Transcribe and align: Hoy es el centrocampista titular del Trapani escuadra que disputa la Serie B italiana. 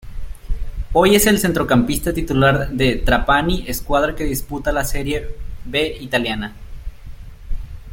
Hoy 0.93 1.13
es 1.13 1.27
el 1.27 1.37
centrocampista 1.37 2.11
titular 2.11 2.71
del 2.71 3.05
Trapani 3.05 3.65
escuadra 3.67 4.15
que 4.15 4.23
disputa 4.23 4.71
la 4.71 4.83
Serie 4.83 5.35
B 5.65 5.95
italiana. 5.99 6.55